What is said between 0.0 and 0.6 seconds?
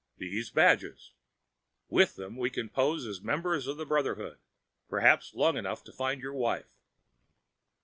"These